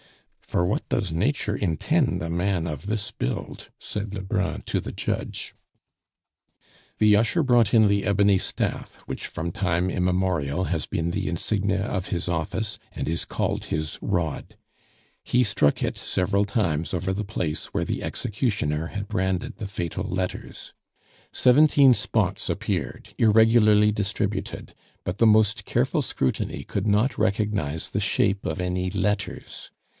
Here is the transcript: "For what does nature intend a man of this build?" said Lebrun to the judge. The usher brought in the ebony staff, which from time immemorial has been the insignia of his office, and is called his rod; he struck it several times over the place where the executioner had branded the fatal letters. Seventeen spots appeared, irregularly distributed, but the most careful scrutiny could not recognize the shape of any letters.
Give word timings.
"For 0.41 0.65
what 0.65 0.89
does 0.89 1.13
nature 1.13 1.55
intend 1.55 2.21
a 2.21 2.29
man 2.29 2.67
of 2.67 2.87
this 2.87 3.11
build?" 3.11 3.69
said 3.79 4.13
Lebrun 4.15 4.63
to 4.63 4.81
the 4.81 4.91
judge. 4.91 5.53
The 6.97 7.15
usher 7.15 7.41
brought 7.41 7.73
in 7.73 7.87
the 7.87 8.03
ebony 8.03 8.37
staff, 8.39 8.95
which 9.05 9.27
from 9.27 9.53
time 9.53 9.89
immemorial 9.89 10.65
has 10.65 10.87
been 10.87 11.11
the 11.11 11.29
insignia 11.29 11.85
of 11.85 12.07
his 12.07 12.27
office, 12.27 12.79
and 12.91 13.07
is 13.07 13.23
called 13.23 13.65
his 13.65 13.97
rod; 14.01 14.57
he 15.23 15.43
struck 15.43 15.83
it 15.83 15.97
several 15.97 16.43
times 16.45 16.93
over 16.93 17.13
the 17.13 17.23
place 17.23 17.67
where 17.67 17.85
the 17.85 18.03
executioner 18.03 18.87
had 18.87 19.07
branded 19.07 19.55
the 19.57 19.67
fatal 19.67 20.03
letters. 20.03 20.73
Seventeen 21.31 21.93
spots 21.93 22.49
appeared, 22.49 23.13
irregularly 23.17 23.91
distributed, 23.91 24.73
but 25.05 25.19
the 25.19 25.27
most 25.27 25.63
careful 25.63 26.01
scrutiny 26.01 26.63
could 26.63 26.87
not 26.87 27.17
recognize 27.19 27.91
the 27.91 28.01
shape 28.01 28.45
of 28.45 28.59
any 28.59 28.89
letters. 28.89 29.71